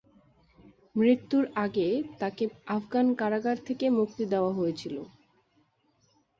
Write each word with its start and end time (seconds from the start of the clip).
মৃত্যুর 0.95 1.43
আগে 1.57 1.87
তাকে 2.19 2.43
আফগান 2.67 3.07
কারাগার 3.15 3.57
থেকে 3.67 3.85
মুক্তি 3.97 4.23
দেওয়া 4.33 4.51
হয়েছিল। 4.53 4.95